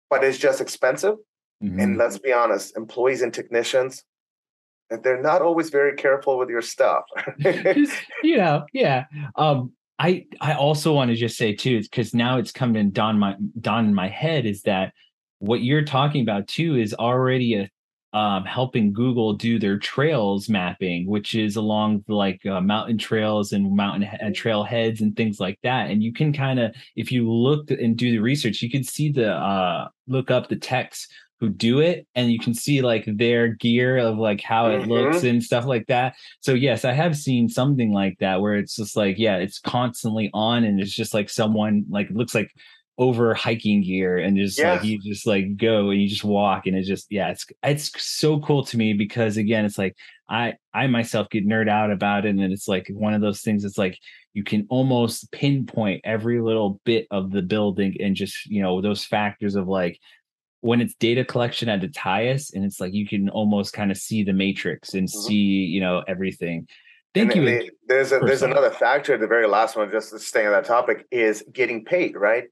[0.09, 1.15] But it's just expensive.
[1.61, 1.79] Mm-hmm.
[1.81, 4.05] And let's be honest, employees and technicians,
[4.89, 7.03] they're not always very careful with your stuff.
[7.39, 9.05] just, you know, yeah.
[9.35, 13.19] Um, I I also want to just say too, because now it's come to dawn
[13.19, 14.93] my dawn in my head is that
[15.45, 17.69] what you're talking about too is already a
[18.15, 23.75] um, helping Google do their trails mapping, which is along like uh, mountain trails and
[23.75, 25.89] mountain and trail heads and things like that.
[25.89, 29.11] And you can kind of, if you look and do the research, you can see
[29.11, 31.09] the uh, look up the techs
[31.41, 34.91] who do it, and you can see like their gear of like how it mm-hmm.
[34.91, 36.15] looks and stuff like that.
[36.39, 40.29] So yes, I have seen something like that where it's just like yeah, it's constantly
[40.33, 42.49] on, and it's just like someone like looks like
[42.97, 44.73] over hiking gear and just yeah.
[44.73, 47.91] like you just like go and you just walk and it just yeah it's it's
[48.01, 49.95] so cool to me because again it's like
[50.29, 53.65] i i myself get nerd out about it and it's like one of those things
[53.65, 53.97] it's like
[54.33, 59.03] you can almost pinpoint every little bit of the building and just you know those
[59.03, 59.99] factors of like
[60.61, 63.97] when it's data collection at its highest and it's like you can almost kind of
[63.97, 65.27] see the matrix and mm-hmm.
[65.27, 66.65] see you know everything
[67.13, 67.71] Thank and you.
[67.87, 69.17] there's a, there's another factor.
[69.17, 72.17] The very last one, just staying on that topic, is getting paid.
[72.17, 72.43] Right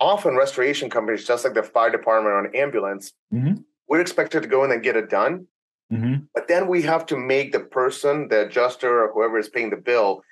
[0.00, 3.60] often restoration companies, just like the fire department or an ambulance, mm-hmm.
[3.88, 5.46] we're expected to go in and get it done.
[5.92, 6.24] Mm-hmm.
[6.34, 9.76] But then we have to make the person, the adjuster, or whoever is paying the
[9.76, 10.22] bill,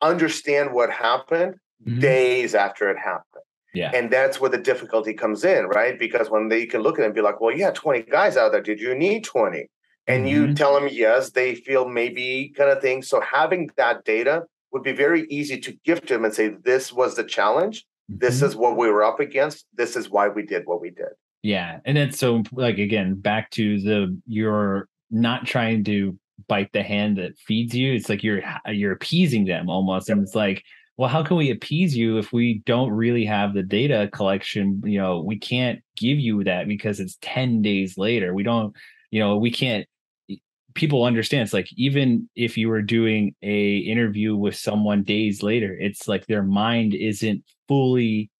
[0.00, 2.00] understand what happened mm-hmm.
[2.00, 3.44] days after it happened.
[3.74, 3.90] Yeah.
[3.94, 5.98] And that's where the difficulty comes in, right?
[5.98, 8.36] Because when they can look at it and be like, well, you had 20 guys
[8.36, 8.62] out there.
[8.62, 9.68] Did you need 20?
[10.06, 10.54] And you mm-hmm.
[10.54, 13.02] tell them yes, they feel maybe kind of thing.
[13.02, 16.92] So having that data would be very easy to give to them and say, this
[16.92, 17.84] was the challenge.
[18.08, 18.46] This mm-hmm.
[18.46, 19.66] is what we were up against.
[19.74, 21.08] This is why we did what we did.
[21.42, 21.80] Yeah.
[21.84, 27.18] And it's so like again, back to the you're not trying to bite the hand
[27.18, 27.92] that feeds you.
[27.92, 30.08] It's like you're you're appeasing them almost.
[30.08, 30.16] Yep.
[30.16, 30.64] And it's like,
[30.96, 34.82] well, how can we appease you if we don't really have the data collection?
[34.84, 38.34] You know, we can't give you that because it's 10 days later.
[38.34, 38.74] We don't,
[39.10, 39.86] you know, we can't
[40.74, 45.76] people understand it's like even if you were doing a interview with someone days later
[45.80, 48.30] it's like their mind isn't fully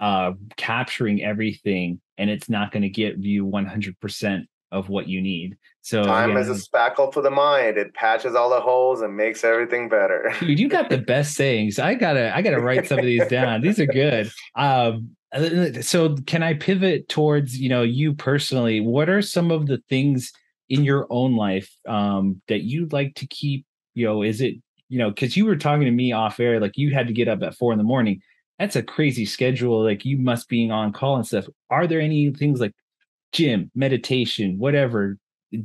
[0.00, 5.56] uh capturing everything and it's not going to give you 100% of what you need.
[5.82, 7.76] So time again, is a spackle for the mind.
[7.76, 10.32] It patches all the holes and makes everything better.
[10.40, 11.78] Dude you got the best sayings.
[11.78, 13.60] I gotta i gotta write some of these down.
[13.60, 14.30] These are good.
[14.54, 15.10] Um
[15.80, 18.80] so can i pivot towards you know you personally?
[18.80, 20.32] What are some of the things
[20.72, 23.66] in your own life um, that you'd like to keep?
[23.94, 24.54] You know, is it
[24.88, 27.28] you know because you were talking to me off air, like you had to get
[27.28, 28.20] up at four in the morning.
[28.58, 29.84] That's a crazy schedule.
[29.84, 31.46] Like you must being on call and stuff.
[31.70, 32.72] Are there any things like
[33.32, 35.18] gym, meditation, whatever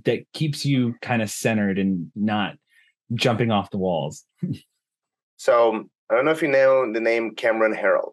[0.06, 2.56] that keeps you kind of centered and not
[3.14, 4.26] jumping off the walls?
[5.38, 8.12] so I don't know if you know the name Cameron Herold.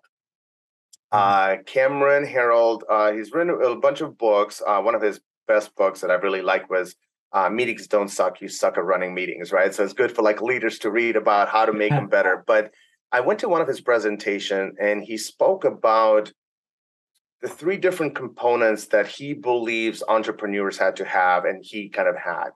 [1.13, 1.61] Mm-hmm.
[1.61, 4.63] Uh, Cameron Herold, uh, he's written a bunch of books.
[4.65, 6.97] Uh, one of his best books that I really liked was
[7.33, 9.75] uh, Meetings Don't Suck, You Suck at Running Meetings, right?
[9.75, 12.45] So it's good for like leaders to read about how to make them better.
[12.47, 12.71] But
[13.11, 16.33] I went to one of his presentation and he spoke about
[17.43, 22.17] the three different components that he believes entrepreneurs had to have and he kind of
[22.17, 22.51] had.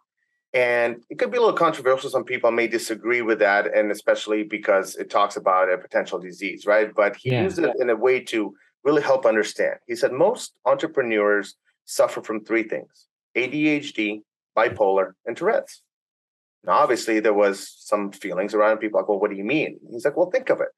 [0.55, 2.09] And it could be a little controversial.
[2.09, 6.65] Some people may disagree with that, and especially because it talks about a potential disease,
[6.65, 6.91] right?
[6.95, 7.43] But he yeah.
[7.43, 9.77] used it in a way to really help understand.
[9.87, 11.57] He said most entrepreneurs
[11.89, 14.21] suffer from three things ADHD,
[14.57, 15.83] bipolar, and Tourette's.
[16.65, 19.79] Now, obviously, there was some feelings around people like, well, what do you mean?
[19.91, 20.69] He's like, well, think of it.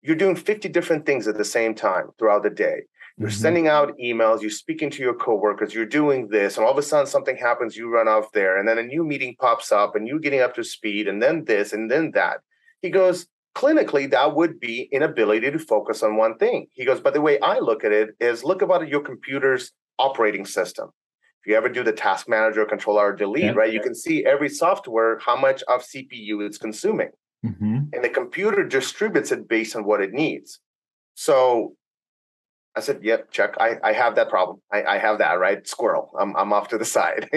[0.00, 2.82] You're doing 50 different things at the same time throughout the day.
[3.18, 3.40] You're mm-hmm.
[3.40, 6.82] sending out emails, you're speaking to your coworkers, you're doing this, and all of a
[6.82, 10.06] sudden something happens, you run off there, and then a new meeting pops up, and
[10.06, 12.38] you're getting up to speed, and then this, and then that.
[12.80, 16.68] He goes, clinically, that would be inability to focus on one thing.
[16.74, 20.46] He goes, but the way I look at it is look about your computer's operating
[20.46, 20.90] system.
[21.42, 23.52] If you ever do the task manager, control or delete, yeah.
[23.52, 27.10] right, you can see every software how much of CPU it's consuming.
[27.44, 27.78] Mm-hmm.
[27.92, 30.58] And the computer distributes it based on what it needs.
[31.14, 31.74] So
[32.76, 33.54] I said, yep, check.
[33.60, 34.60] I, I have that problem.
[34.72, 35.66] I, I have that, right?
[35.66, 36.10] Squirrel.
[36.18, 37.28] I'm, I'm off to the side.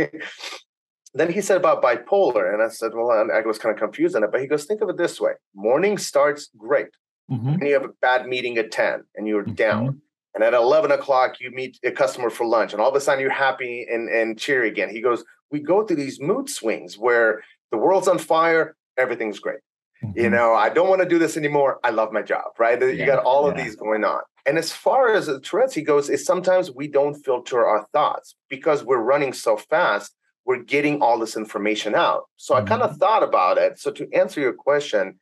[1.13, 2.53] then he said about bipolar.
[2.53, 4.31] And I said, well, I was kind of confused on it.
[4.31, 6.89] But he goes, think of it this way morning starts great.
[7.31, 7.49] Mm-hmm.
[7.49, 9.53] And you have a bad meeting at 10 and you're mm-hmm.
[9.53, 10.01] down.
[10.33, 13.21] And at 11 o'clock, you meet a customer for lunch, and all of a sudden
[13.21, 14.89] you're happy and, and cheery again.
[14.89, 17.41] He goes, We go through these mood swings where
[17.71, 19.59] the world's on fire, everything's great.
[20.03, 20.19] Mm-hmm.
[20.19, 21.79] You know, I don't want to do this anymore.
[21.83, 22.79] I love my job, right?
[22.81, 23.51] You yeah, got all yeah.
[23.51, 24.21] of these going on.
[24.45, 28.35] And as far as the Tourette's, he goes, is sometimes we don't filter our thoughts
[28.49, 30.15] because we're running so fast,
[30.45, 32.23] we're getting all this information out.
[32.37, 32.65] So mm-hmm.
[32.65, 33.79] I kind of thought about it.
[33.79, 35.19] So to answer your question,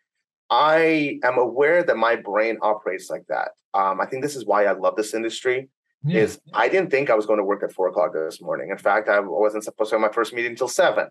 [0.50, 3.52] I am aware that my brain operates like that.
[3.74, 5.70] Um, I think this is why I love this industry.
[6.04, 6.22] Yeah.
[6.22, 8.70] Is I didn't think I was going to work at four o'clock this morning.
[8.70, 11.10] In fact, I wasn't supposed to have my first meeting until seven.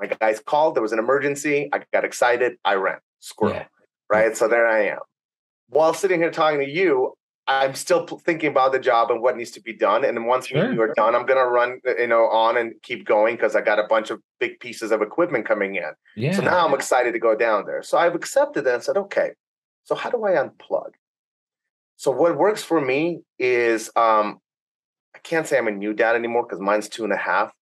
[0.00, 0.74] My guys called.
[0.74, 1.68] There was an emergency.
[1.72, 2.54] I got excited.
[2.64, 2.98] I ran.
[3.20, 3.54] Squirrel.
[3.54, 3.66] Yeah.
[4.08, 4.36] Right.
[4.36, 4.98] So there I am.
[5.68, 7.14] While sitting here talking to you,
[7.46, 10.04] I'm still thinking about the job and what needs to be done.
[10.04, 10.70] And once sure.
[10.70, 13.78] we are done, I'm gonna run, you know, on and keep going because I got
[13.78, 15.90] a bunch of big pieces of equipment coming in.
[16.16, 16.36] Yeah.
[16.36, 17.82] So now I'm excited to go down there.
[17.82, 19.30] So I've accepted it and said, okay,
[19.84, 20.90] so how do I unplug?
[21.96, 24.38] So what works for me is um,
[25.14, 27.52] I can't say I'm a new dad anymore because mine's two and a half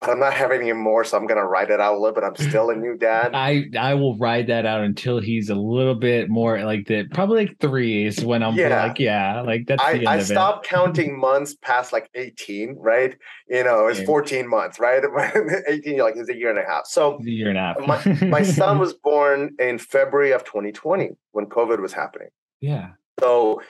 [0.00, 2.24] but I'm not having any more, so I'm gonna ride it out a little bit.
[2.24, 3.32] I'm still a new dad.
[3.34, 7.10] I I will ride that out until he's a little bit more like that.
[7.12, 8.86] Probably like three is when I'm yeah.
[8.86, 9.82] like, yeah, like that's.
[9.82, 13.14] I, I stopped counting months past like 18, right?
[13.48, 15.02] You know, it's 14 months, right?
[15.68, 16.86] 18, like it's a year and a half.
[16.86, 17.86] So a year and a half.
[17.86, 22.28] my, my son was born in February of 2020 when COVID was happening.
[22.60, 22.92] Yeah.
[23.20, 23.60] So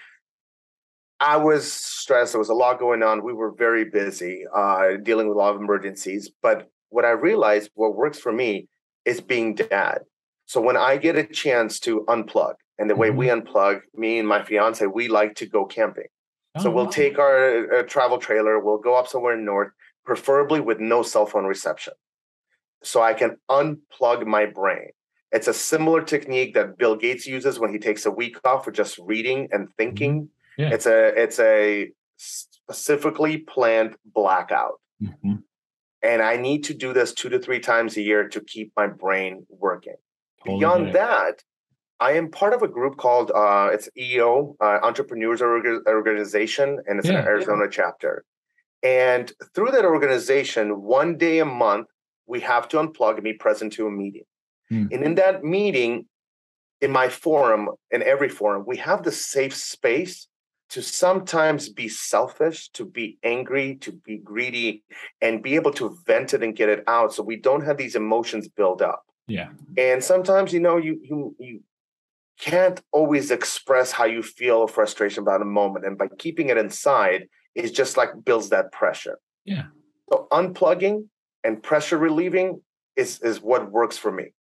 [1.21, 2.33] I was stressed.
[2.33, 3.23] There was a lot going on.
[3.23, 6.31] We were very busy uh, dealing with a lot of emergencies.
[6.43, 8.69] But what I realized, what works for me,
[9.05, 10.01] is being dad.
[10.47, 13.19] So when I get a chance to unplug, and the way mm-hmm.
[13.19, 16.09] we unplug, me and my fiance, we like to go camping.
[16.55, 16.91] Oh, so we'll wow.
[16.91, 19.69] take our uh, travel trailer, we'll go up somewhere in north,
[20.05, 21.93] preferably with no cell phone reception,
[22.83, 24.89] so I can unplug my brain.
[25.31, 28.73] It's a similar technique that Bill Gates uses when he takes a week off for
[28.73, 30.23] just reading and thinking.
[30.23, 30.71] Mm-hmm yeah.
[30.71, 34.81] It's a it's a specifically planned blackout.
[35.03, 35.37] Mm-hmm.
[36.03, 38.87] And I need to do this two to three times a year to keep my
[38.87, 39.97] brain working.
[40.45, 41.43] Beyond that,
[42.01, 47.09] I am part of a group called uh, it's EO uh, Entrepreneurs Organization, and it's
[47.09, 47.19] yeah.
[47.19, 47.71] an Arizona yeah.
[47.71, 48.25] chapter.
[48.83, 51.89] And through that organization, one day a month,
[52.27, 54.25] we have to unplug and be present to a meeting.
[54.73, 54.89] Mm.
[54.93, 56.07] And in that meeting,
[56.81, 60.27] in my forum, in every forum, we have the safe space
[60.71, 64.85] to sometimes be selfish, to be angry, to be greedy,
[65.21, 67.97] and be able to vent it and get it out so we don't have these
[67.97, 69.05] emotions build up.
[69.27, 69.51] Yeah.
[69.77, 71.63] And sometimes, you know, you you you
[72.41, 75.85] can't always express how you feel a frustration about a moment.
[75.85, 79.19] And by keeping it inside, it just like builds that pressure.
[79.45, 79.67] Yeah.
[80.11, 81.09] So unplugging
[81.45, 82.63] and pressure relieving
[82.97, 84.33] is is what works for me.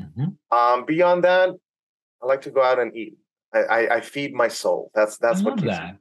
[0.00, 0.56] Mm-hmm.
[0.56, 1.50] Um, beyond that,
[2.22, 3.16] I like to go out and eat.
[3.64, 4.90] I, I feed my soul.
[4.94, 5.96] That's that's I what keeps that.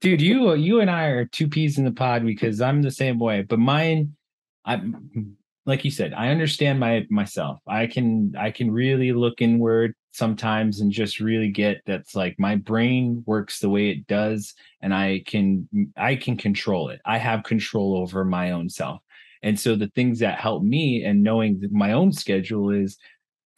[0.00, 3.18] Dude, you you and I are two peas in the pod because I'm the same
[3.18, 3.42] way.
[3.42, 4.16] But mine,
[4.64, 5.36] I'm
[5.68, 7.60] like you said, I understand my myself.
[7.66, 12.56] I can I can really look inward sometimes and just really get that's like my
[12.56, 17.00] brain works the way it does and I can I can control it.
[17.04, 19.00] I have control over my own self.
[19.42, 22.96] And so the things that help me and knowing my own schedule is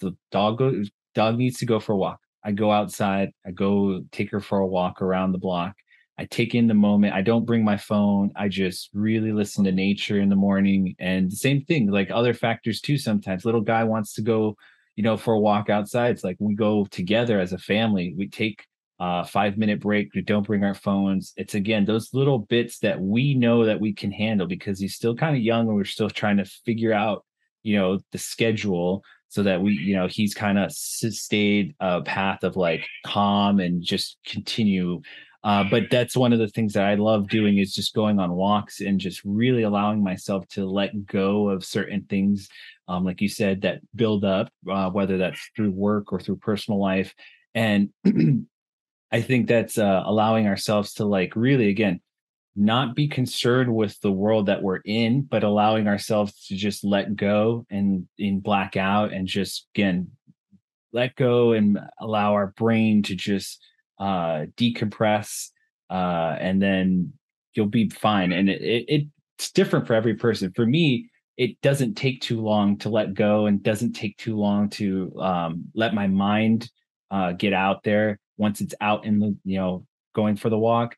[0.00, 2.20] the dog goes dog needs to go for a walk.
[2.44, 5.74] I go outside, I go take her for a walk around the block.
[6.18, 7.14] I take in the moment.
[7.14, 8.31] I don't bring my phone.
[8.37, 10.94] I just really listen to nature in the morning.
[10.98, 13.46] And the same thing, like other factors too, sometimes.
[13.46, 14.55] Little guy wants to go,
[14.96, 16.11] you know, for a walk outside.
[16.11, 18.14] It's like we go together as a family.
[18.18, 18.66] We take
[18.98, 20.12] a five minute break.
[20.14, 21.33] We don't bring our phones.
[21.38, 25.16] It's again those little bits that we know that we can handle because he's still
[25.16, 27.24] kind of young and we're still trying to figure out,
[27.62, 32.44] you know, the schedule so that we you know he's kind of stayed a path
[32.44, 35.00] of like calm and just continue
[35.42, 38.32] uh, but that's one of the things that I love doing is just going on
[38.32, 42.48] walks and just really allowing myself to let go of certain things,
[42.88, 46.78] um, like you said, that build up, uh, whether that's through work or through personal
[46.78, 47.14] life.
[47.54, 47.88] And
[49.12, 52.00] I think that's uh, allowing ourselves to like really, again,
[52.56, 57.14] not be concerned with the world that we're in, but allowing ourselves to just let
[57.16, 60.10] go and in black out and just again
[60.92, 63.64] let go and allow our brain to just
[63.98, 65.50] uh decompress
[65.88, 67.12] uh and then
[67.54, 68.32] you'll be fine.
[68.32, 69.06] And it, it
[69.38, 70.52] it's different for every person.
[70.54, 74.68] For me it doesn't take too long to let go and doesn't take too long
[74.68, 76.68] to um let my mind
[77.10, 80.96] uh get out there once it's out in the you know going for the walk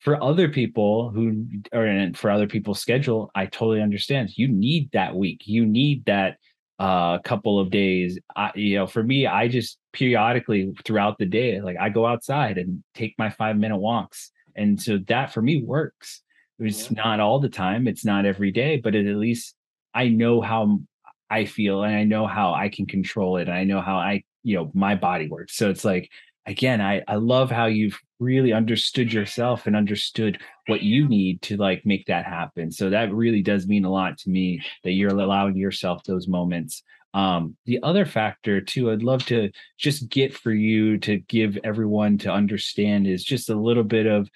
[0.00, 4.30] for other people who are or for other people's schedule i totally understand.
[4.36, 5.42] You need that week.
[5.46, 6.38] You need that
[6.78, 8.18] uh couple of days.
[8.34, 12.58] I, you know for me i just periodically throughout the day like i go outside
[12.58, 14.32] and take my five minute walks.
[14.56, 16.22] And so that for me works.
[16.58, 17.02] It's yeah.
[17.02, 17.86] not all the time.
[17.86, 19.54] It's not every day but at least
[19.94, 20.80] i know how
[21.28, 24.22] i feel and i know how i can control it and i know how i
[24.42, 25.56] you know my body works.
[25.56, 26.10] So it's like
[26.46, 31.56] again i i love how you've really understood yourself and understood what you need to
[31.56, 32.70] like make that happen.
[32.70, 36.82] So that really does mean a lot to me that you're allowing yourself those moments.
[37.12, 42.18] Um the other factor too i'd love to just get for you to give everyone
[42.18, 44.30] to understand is just a little bit of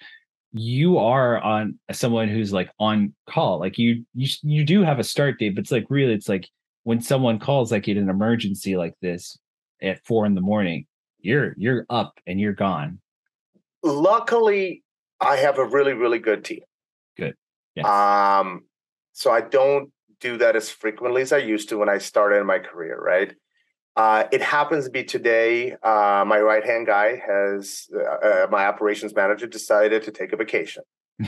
[0.51, 5.03] you are on someone who's like on call like you you you do have a
[5.03, 6.49] start date but it's like really it's like
[6.83, 9.37] when someone calls like in an emergency like this
[9.81, 10.85] at four in the morning
[11.19, 12.99] you're you're up and you're gone
[13.85, 14.83] luckily,
[15.21, 16.61] I have a really, really good team.
[17.17, 17.35] Good.
[17.75, 17.85] Yes.
[17.85, 18.65] Um,
[19.13, 22.47] so I don't do that as frequently as I used to when I started in
[22.47, 23.33] my career, right?
[23.95, 25.73] Uh, it happens to be today.
[25.81, 30.37] Uh, my right hand guy has uh, uh, my operations manager decided to take a
[30.37, 30.83] vacation.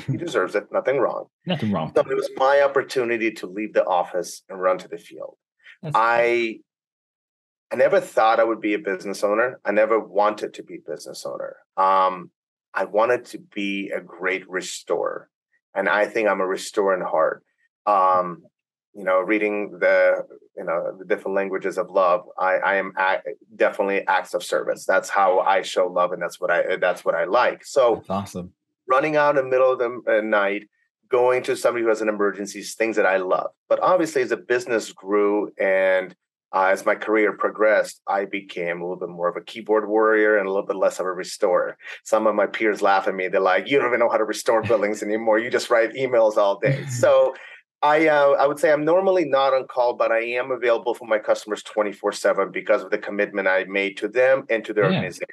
[0.08, 0.66] he deserves it.
[0.72, 1.28] Nothing wrong.
[1.46, 1.94] Nothing wrong.
[1.96, 5.38] So it was my opportunity to leave the office and run to the field.
[5.82, 6.60] That's I
[7.72, 9.60] I never thought I would be a business owner.
[9.64, 11.58] I never wanted to be a business owner.
[11.78, 12.32] Um,
[12.74, 15.30] I wanted to be a great restorer,
[15.74, 17.44] and I think I'm a restorer in heart.
[17.86, 18.44] Um,
[18.94, 23.28] you know, reading the you know the different languages of love, I, I am act,
[23.56, 24.86] definitely acts of service.
[24.86, 27.66] That's how I show love, and that's what I that's what I like.
[27.66, 28.54] So that's awesome.
[28.90, 30.68] Running out in the middle of the night,
[31.10, 33.52] going to somebody who has an emergency, things that I love.
[33.70, 36.16] But obviously, as the business grew and
[36.54, 40.38] uh, as my career progressed, I became a little bit more of a keyboard warrior
[40.38, 41.78] and a little bit less of a restorer.
[42.06, 43.28] Some of my peers laugh at me.
[43.28, 45.40] They're like, "You don't even know how to restore buildings anymore.
[45.40, 47.34] You just write emails all day." so,
[47.82, 51.06] I uh, I would say I'm normally not on call, but I am available for
[51.06, 54.86] my customers 24 seven because of the commitment I made to them and to their
[54.86, 54.96] yeah.
[54.96, 55.28] organization.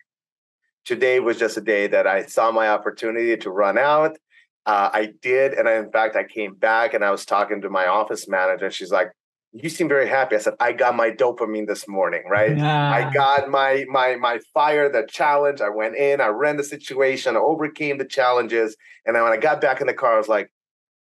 [0.84, 4.18] Today was just a day that I saw my opportunity to run out.
[4.66, 7.70] Uh, I did, and I, in fact, I came back and I was talking to
[7.70, 8.70] my office manager.
[8.70, 9.12] She's like,
[9.54, 10.34] you seem very happy.
[10.34, 12.56] I said, I got my dopamine this morning, right?
[12.56, 12.90] Yeah.
[12.90, 15.60] I got my my my fire, the challenge.
[15.60, 18.76] I went in, I ran the situation, I overcame the challenges.
[19.06, 20.52] And then when I got back in the car, I was like,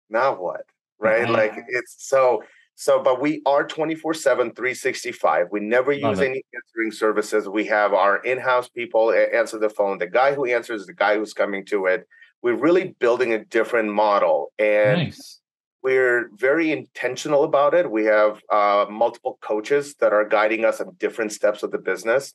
[0.09, 0.61] now what?
[0.99, 1.27] Right?
[1.27, 1.35] Yeah.
[1.35, 2.43] Like it's so
[2.75, 5.47] so, but we are 24 7, 365.
[5.51, 6.29] We never Love use it.
[6.29, 7.47] any answering services.
[7.47, 9.97] We have our in house people answer the phone.
[9.97, 12.07] The guy who answers is the guy who's coming to it.
[12.41, 14.51] We're really building a different model.
[14.57, 15.40] And nice
[15.83, 17.89] we're very intentional about it.
[17.89, 22.33] We have uh, multiple coaches that are guiding us on different steps of the business.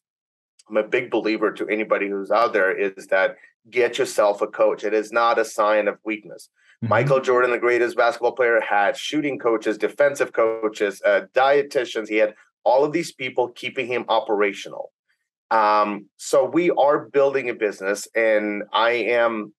[0.69, 3.37] I'm a big believer to anybody who's out there is that
[3.71, 4.83] get yourself a coach.
[4.83, 6.49] It is not a sign of weakness.
[6.83, 6.89] Mm-hmm.
[6.89, 12.09] Michael Jordan, the greatest basketball player, had shooting coaches, defensive coaches, uh, dietitians.
[12.09, 12.35] He had
[12.65, 14.93] all of these people keeping him operational.
[15.53, 19.55] Um, so we are building a business, and I am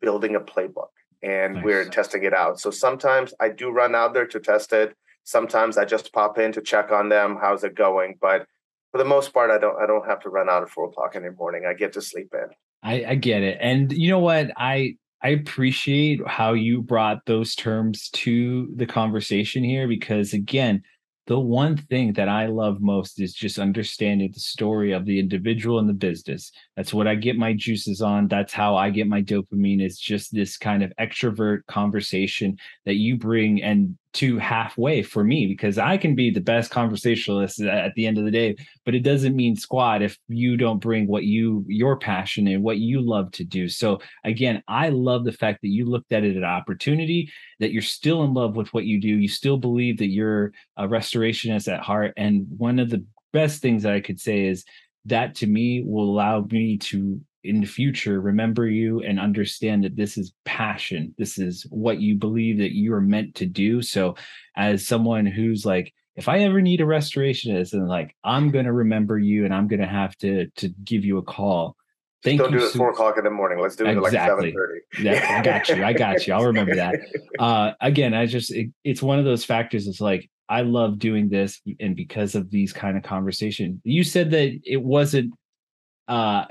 [0.00, 0.90] building a playbook
[1.22, 1.64] and nice.
[1.64, 2.60] we're testing it out.
[2.60, 4.94] So sometimes I do run out there to test it.
[5.24, 7.38] Sometimes I just pop in to check on them.
[7.40, 8.16] How's it going?
[8.20, 8.46] But
[8.92, 11.14] for the most part, I don't I don't have to run out at four o'clock
[11.14, 11.64] in the morning.
[11.68, 12.48] I get to sleep in.
[12.82, 13.58] I, I get it.
[13.60, 14.50] And you know what?
[14.56, 20.82] I I appreciate how you brought those terms to the conversation here because again,
[21.28, 25.78] the one thing that I love most is just understanding the story of the individual
[25.78, 26.50] and the business.
[26.74, 28.28] That's what I get my juices on.
[28.28, 29.82] That's how I get my dopamine.
[29.82, 32.56] It's just this kind of extrovert conversation
[32.86, 37.60] that you bring and to halfway for me because I can be the best conversationalist
[37.60, 41.06] at the end of the day, but it doesn't mean squat if you don't bring
[41.06, 43.68] what you your passion and what you love to do.
[43.68, 47.30] So again, I love the fact that you looked at it as an opportunity,
[47.60, 50.88] that you're still in love with what you do, you still believe that you're a
[50.88, 52.14] restorationist at heart.
[52.16, 54.64] And one of the best things that I could say is
[55.04, 59.96] that to me will allow me to in the future remember you and understand that
[59.96, 64.14] this is passion this is what you believe that you are meant to do so
[64.56, 69.18] as someone who's like if i ever need a restorationist and like i'm gonna remember
[69.18, 71.74] you and i'm gonna have to to give you a call
[72.24, 73.60] Thank Don't you do it so, four o'clock in the morning.
[73.60, 74.18] Let's do it exactly.
[74.18, 74.80] at like seven thirty.
[75.00, 75.84] Yeah, I got you.
[75.84, 76.34] I got you.
[76.34, 76.96] I'll remember that.
[77.38, 79.86] Uh, again, I just it, it's one of those factors.
[79.86, 84.32] It's like I love doing this, and because of these kind of conversation, you said
[84.32, 85.34] that it wasn't
[86.08, 86.46] uh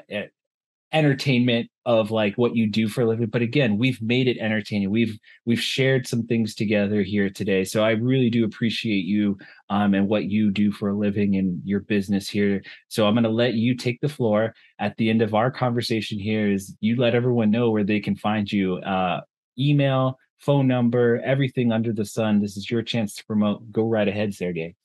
[0.94, 4.90] entertainment of like what you do for a living but again we've made it entertaining.
[4.90, 7.64] We've we've shared some things together here today.
[7.66, 9.38] So i really do appreciate you
[9.70, 12.64] um and what you do for a living and your business here.
[12.88, 14.54] So i'm going to let you take the floor.
[14.80, 18.16] At the end of our conversation here is you let everyone know where they can
[18.16, 19.22] find you uh
[19.60, 22.42] email phone number everything under the sun.
[22.42, 23.72] This is your chance to promote.
[23.72, 24.76] Go right ahead sergey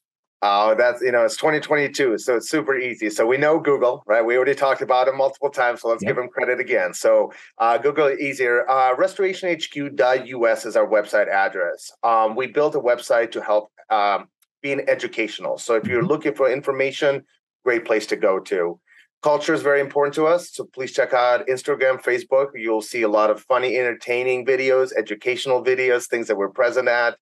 [0.45, 3.11] Oh, that's you know, it's 2022, so it's super easy.
[3.11, 4.25] So we know Google, right?
[4.25, 6.11] We already talked about it multiple times, so let's yep.
[6.11, 6.95] give them credit again.
[6.95, 8.69] So uh, Google easier.
[8.69, 11.93] Uh, RestorationHQ.us is our website address.
[12.03, 14.27] Um, we built a website to help um,
[14.63, 15.59] being educational.
[15.59, 16.09] So if you're mm-hmm.
[16.09, 17.23] looking for information,
[17.65, 18.81] great place to go to.
[19.23, 22.49] Culture is very important to us, so please check out Instagram, Facebook.
[22.57, 27.17] You'll see a lot of funny, entertaining videos, educational videos, things that we're present at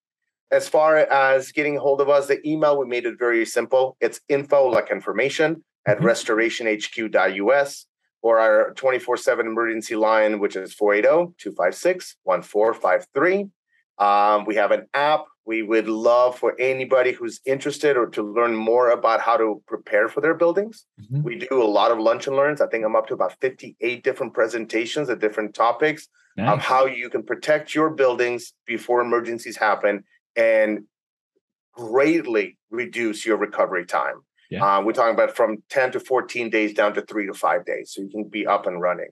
[0.51, 3.95] as far as getting hold of us, the email, we made it very simple.
[4.01, 6.07] It's info like information at mm-hmm.
[6.07, 7.85] restorationhq.us
[8.21, 13.49] or our 24 7 emergency line, which is 480 256 1453.
[13.97, 18.55] Um, we have an app We would love for anybody who's interested or to learn
[18.55, 20.85] more about how to prepare for their buildings.
[21.01, 21.23] Mm-hmm.
[21.23, 22.61] We do a lot of lunch and learns.
[22.61, 26.53] I think I'm up to about 58 different presentations at different topics nice.
[26.53, 30.03] of how you can protect your buildings before emergencies happen
[30.35, 30.85] and
[31.73, 34.21] greatly reduce your recovery time.
[34.49, 34.77] Yeah.
[34.77, 37.93] Uh, we're talking about from 10 to 14 days down to three to five days.
[37.93, 39.09] So you can be up and running.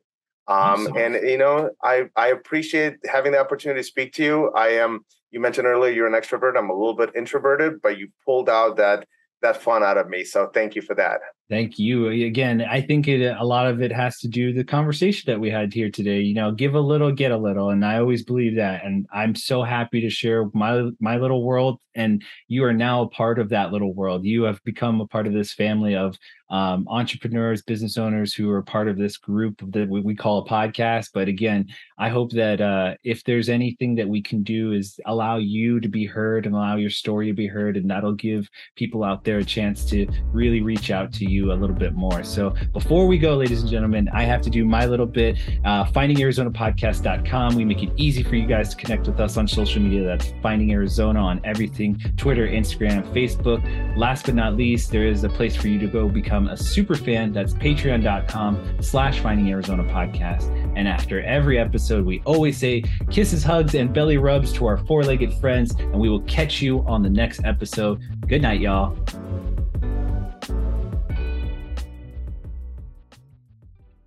[0.48, 0.98] Um, awesome.
[0.98, 4.52] And, you know, I, I appreciate having the opportunity to speak to you.
[4.52, 6.58] I am, you mentioned earlier, you're an extrovert.
[6.58, 9.08] I'm a little bit introverted, but you pulled out that
[9.42, 10.24] that fun out of me.
[10.24, 11.22] So thank you for that.
[11.50, 12.62] Thank you again.
[12.62, 15.74] I think it, a lot of it has to do the conversation that we had
[15.74, 16.20] here today.
[16.20, 18.86] You know, give a little, get a little, and I always believe that.
[18.86, 21.80] And I'm so happy to share my my little world.
[21.96, 24.26] And you are now a part of that little world.
[24.26, 26.18] You have become a part of this family of
[26.50, 31.10] um, entrepreneurs, business owners who are part of this group that we, call a podcast.
[31.14, 35.38] But again, I hope that uh, if there's anything that we can do is allow
[35.38, 39.04] you to be heard and allow your story to be heard, and that'll give people
[39.04, 42.24] out there a chance to really reach out to you a little bit more.
[42.24, 45.38] So before we go, ladies and gentlemen, I have to do my little bit.
[45.64, 47.56] Uh, FindingArizonaPodcast.com.
[47.56, 50.04] We make it easy for you guys to connect with us on social media.
[50.04, 53.62] That's Finding Arizona on everything Twitter, Instagram, Facebook.
[53.96, 56.58] Last but not least, there is a place for you to go become become a
[56.58, 60.50] super fan, that's patreon.com slash finding Arizona podcast.
[60.76, 65.04] And after every episode, we always say kisses, hugs, and belly rubs to our four
[65.04, 65.76] legged friends.
[65.76, 68.02] And we will catch you on the next episode.
[68.28, 68.98] Good night, y'all.